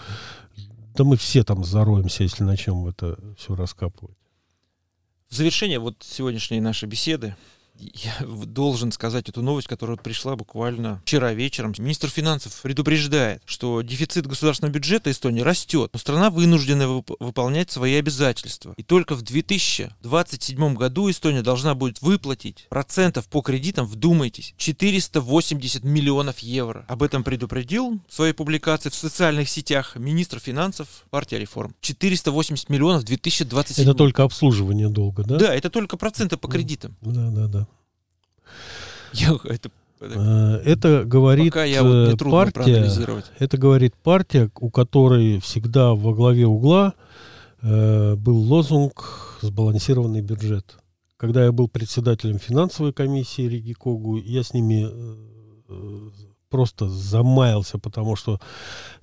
да 0.97 1.05
мы 1.05 1.17
все 1.17 1.45
там 1.45 1.63
зароемся, 1.63 2.25
если 2.25 2.43
начнем 2.43 2.87
это 2.89 3.17
все 3.39 3.55
раскапывать. 3.55 4.17
В 5.31 5.35
завершение 5.37 5.79
вот 5.79 5.95
сегодняшней 6.01 6.61
нашей 6.61 6.89
беседы 6.89 7.37
я 7.81 8.15
должен 8.47 8.93
сказать 8.93 9.29
эту 9.29 9.43
новость, 9.43 9.69
которая 9.69 9.97
пришла 9.97 10.37
буквально 10.37 11.01
вчера 11.05 11.33
вечером. 11.33 11.75
Министр 11.79 12.09
финансов 12.09 12.59
предупреждает, 12.63 13.43
что 13.45 13.83
дефицит 13.83 14.27
государственного 14.27 14.73
бюджета 14.75 15.11
Эстонии 15.11 15.41
растет, 15.41 15.91
но 15.93 15.99
страна 15.99 16.31
вынуждена 16.31 16.83
вып- 16.85 17.17
выполнять 17.21 17.71
свои 17.71 17.95
обязательства. 17.95 18.75
И 18.77 18.83
только 18.83 19.15
в 19.15 19.23
2027 19.23 20.75
году 20.75 21.11
Эстония 21.11 21.43
должна 21.43 21.75
будет 21.75 22.01
выплатить 22.03 22.67
процентов 22.69 23.29
по 23.29 23.41
кредитам, 23.43 23.87
вдумайтесь, 23.87 24.55
480 24.59 25.85
миллионов 25.85 26.39
евро. 26.41 26.85
Об 26.89 27.03
этом 27.03 27.25
предупредил 27.25 28.01
в 28.09 28.15
своей 28.15 28.33
публикации 28.33 28.89
в 28.91 28.95
социальных 28.95 29.49
сетях 29.49 29.97
министр 29.97 30.39
финансов 30.39 30.89
партия 31.11 31.39
реформ. 31.39 31.75
480 31.81 32.69
миллионов 32.69 33.03
в 33.03 33.05
2027 33.07 33.85
Это 33.85 33.95
только 33.95 34.23
обслуживание 34.23 34.89
долга, 34.89 35.25
да? 35.25 35.37
да, 35.39 35.55
это 35.55 35.71
только 35.71 35.97
проценты 35.97 36.37
по 36.37 36.49
Ну. 36.49 36.53
кредитам. 36.53 36.97
Да, 37.01 37.31
да, 37.31 37.47
да. 37.47 37.67
Я, 39.13 39.39
это, 39.45 39.71
это, 40.01 40.63
это 40.65 41.05
говорит 41.05 41.53
Пока 41.53 41.65
я 41.65 41.83
вот 41.83 42.19
партия, 42.19 42.91
это 43.39 43.59
говорит 43.59 43.95
партия, 43.97 44.51
у 44.61 44.71
которой 44.71 45.41
всегда 45.41 45.95
во 45.95 46.15
главе 46.15 46.47
угла 46.47 46.95
э, 47.63 48.15
был 48.17 48.37
лозунг 48.37 49.39
«сбалансированный 49.43 50.21
бюджет». 50.21 50.77
Когда 51.17 51.45
я 51.45 51.53
был 51.53 51.69
председателем 51.69 52.39
финансовой 52.39 52.95
комиссии 52.95 53.43
Риги 53.43 53.75
Когу, 53.75 54.17
я 54.17 54.43
с 54.43 54.55
ними 54.55 54.89
э, 54.89 56.11
просто 56.49 56.89
замаялся, 56.89 57.79
потому 57.79 58.17
что 58.17 58.41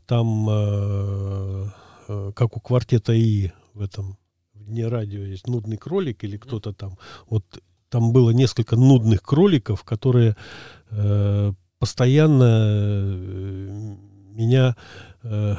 там, 0.05 0.47
э, 0.49 1.65
э, 2.07 2.31
как 2.35 2.57
у 2.57 2.59
квартета 2.59 3.13
И 3.13 3.51
в 3.73 3.81
этом 3.81 4.17
в 4.53 4.65
Дне 4.65 4.87
радио 4.87 5.21
есть 5.21 5.47
нудный 5.47 5.77
кролик 5.77 6.23
или 6.23 6.37
кто-то 6.37 6.73
там, 6.73 6.97
вот 7.29 7.43
там 7.89 8.11
было 8.11 8.31
несколько 8.31 8.75
нудных 8.75 9.21
кроликов, 9.21 9.83
которые 9.83 10.35
э, 10.91 11.53
постоянно 11.79 12.43
э, 12.43 13.95
меня 14.33 14.75
э, 15.23 15.55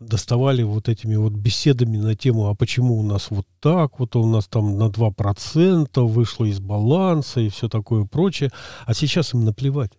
доставали 0.00 0.62
вот 0.62 0.88
этими 0.88 1.16
вот 1.16 1.32
беседами 1.32 1.96
на 1.96 2.14
тему, 2.14 2.48
а 2.48 2.54
почему 2.54 2.98
у 2.98 3.02
нас 3.02 3.30
вот 3.30 3.46
так, 3.60 3.98
вот 3.98 4.16
у 4.16 4.26
нас 4.26 4.46
там 4.46 4.78
на 4.78 4.88
2% 4.88 6.06
вышло 6.06 6.44
из 6.44 6.60
баланса 6.60 7.40
и 7.40 7.48
все 7.48 7.68
такое 7.68 8.04
прочее. 8.04 8.50
А 8.86 8.94
сейчас 8.94 9.34
им 9.34 9.44
наплевать. 9.44 9.92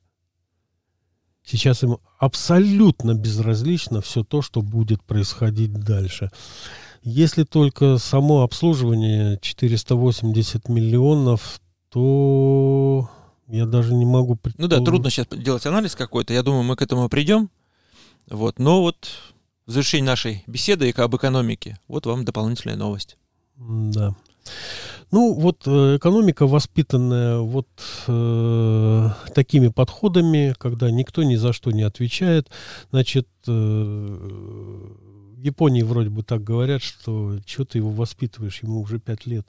Сейчас 1.45 1.83
им 1.83 1.97
абсолютно 2.19 3.13
безразлично 3.13 4.01
все 4.01 4.23
то, 4.23 4.41
что 4.41 4.61
будет 4.61 5.03
происходить 5.03 5.73
дальше. 5.73 6.29
Если 7.03 7.43
только 7.43 7.97
само 7.97 8.43
обслуживание 8.43 9.37
480 9.41 10.69
миллионов, 10.69 11.59
то 11.89 13.09
я 13.47 13.65
даже 13.65 13.93
не 13.93 14.05
могу. 14.05 14.39
Ну 14.57 14.67
да, 14.67 14.79
трудно 14.79 15.09
сейчас 15.09 15.27
делать 15.29 15.65
анализ 15.65 15.95
какой-то. 15.95 16.33
Я 16.33 16.43
думаю, 16.43 16.63
мы 16.63 16.77
к 16.77 16.81
этому 16.81 17.09
придем. 17.09 17.49
Вот. 18.29 18.57
Но 18.57 18.81
вот 18.81 19.09
в 19.65 19.71
завершении 19.71 20.07
нашей 20.07 20.43
беседы 20.47 20.89
об 20.91 21.15
экономике, 21.15 21.77
вот 21.89 22.05
вам 22.05 22.23
дополнительная 22.23 22.77
новость. 22.77 23.17
Да. 23.57 24.15
Ну, 25.11 25.33
вот 25.33 25.63
э, 25.67 25.97
экономика, 25.97 26.47
воспитанная 26.47 27.39
вот 27.39 27.67
э, 28.07 29.09
такими 29.35 29.67
подходами, 29.67 30.55
когда 30.57 30.89
никто 30.89 31.23
ни 31.23 31.35
за 31.35 31.53
что 31.53 31.71
не 31.71 31.83
отвечает, 31.83 32.49
значит, 32.89 33.27
э, 33.47 33.51
в 33.51 35.39
Японии 35.39 35.83
вроде 35.83 36.09
бы 36.09 36.23
так 36.23 36.43
говорят, 36.43 36.81
что 36.81 37.37
что 37.45 37.65
ты 37.65 37.77
его 37.77 37.91
воспитываешь, 37.91 38.63
ему 38.63 38.81
уже 38.81 38.99
пять 38.99 39.25
лет. 39.27 39.47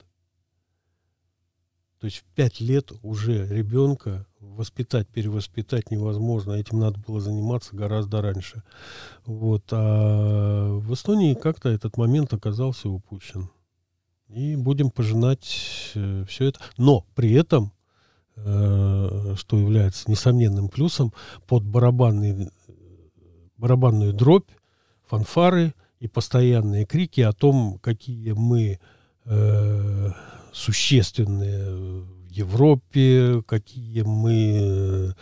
То 1.99 2.05
есть 2.05 2.17
в 2.17 2.23
пять 2.35 2.59
лет 2.59 2.91
уже 3.01 3.47
ребенка 3.47 4.27
воспитать, 4.39 5.07
перевоспитать 5.07 5.89
невозможно. 5.89 6.51
Этим 6.51 6.79
надо 6.79 6.99
было 6.99 7.19
заниматься 7.19 7.75
гораздо 7.75 8.21
раньше. 8.21 8.61
Вот. 9.25 9.63
А 9.71 10.77
в 10.77 10.93
Эстонии 10.93 11.33
как-то 11.33 11.69
этот 11.69 11.97
момент 11.97 12.33
оказался 12.33 12.89
упущен. 12.89 13.49
И 14.35 14.57
будем 14.57 14.89
пожинать 14.89 15.93
э, 15.95 16.25
все 16.27 16.47
это. 16.47 16.59
Но 16.77 17.05
при 17.15 17.31
этом, 17.31 17.71
э, 18.35 19.35
что 19.37 19.57
является 19.57 20.11
несомненным 20.11 20.67
плюсом, 20.67 21.13
под 21.47 21.63
барабанный, 21.63 22.51
барабанную 23.55 24.11
дробь, 24.11 24.49
фанфары 25.07 25.73
и 26.01 26.09
постоянные 26.09 26.85
крики 26.85 27.21
о 27.21 27.31
том, 27.31 27.79
какие 27.81 28.33
мы 28.33 28.77
э, 29.23 30.11
существенные 30.51 31.71
в 31.71 32.29
Европе, 32.29 33.41
какие 33.47 34.01
мы 34.01 35.15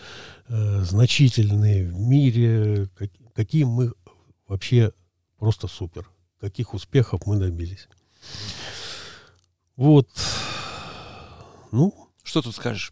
э, 0.47 0.81
значительные 0.81 1.85
в 1.85 1.99
мире, 1.99 2.89
как, 2.95 3.11
какие 3.35 3.65
мы 3.65 3.93
вообще 4.47 4.91
просто 5.37 5.67
супер, 5.67 6.09
каких 6.39 6.73
успехов 6.73 7.27
мы 7.27 7.37
добились. 7.37 7.87
Вот. 9.75 10.07
Ну. 11.71 12.09
Что 12.23 12.41
тут 12.41 12.55
скажешь? 12.55 12.91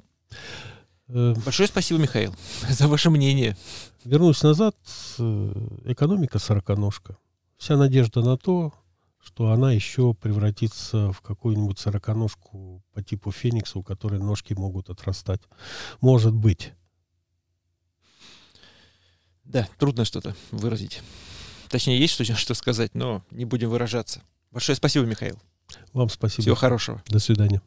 Э, 1.07 1.33
Большое 1.45 1.67
спасибо, 1.67 1.99
Михаил, 1.99 2.35
за 2.69 2.87
ваше 2.87 3.09
мнение. 3.09 3.57
Вернусь 4.03 4.43
назад. 4.43 4.75
Э, 5.19 5.67
экономика 5.85 6.39
сороконожка. 6.39 7.17
Вся 7.57 7.77
надежда 7.77 8.21
на 8.21 8.37
то, 8.37 8.73
что 9.23 9.51
она 9.51 9.71
еще 9.71 10.13
превратится 10.13 11.11
в 11.11 11.21
какую-нибудь 11.21 11.79
сороконожку 11.79 12.83
по 12.93 13.03
типу 13.03 13.31
феникса, 13.31 13.79
у 13.79 13.83
которой 13.83 14.19
ножки 14.19 14.53
могут 14.53 14.89
отрастать. 14.89 15.41
Может 16.01 16.33
быть. 16.33 16.73
Да, 19.43 19.67
трудно 19.77 20.05
что-то 20.05 20.35
выразить. 20.51 21.01
Точнее, 21.69 21.99
есть 21.99 22.13
что, 22.13 22.23
что 22.35 22.53
сказать, 22.53 22.95
но 22.95 23.23
не 23.31 23.45
будем 23.45 23.69
выражаться. 23.69 24.23
Большое 24.49 24.75
спасибо, 24.75 25.05
Михаил. 25.05 25.39
Вам 25.93 26.10
спасибо. 26.10 26.41
Всего 26.43 26.56
хорошего. 26.56 27.01
До 27.08 27.19
свидания. 27.19 27.62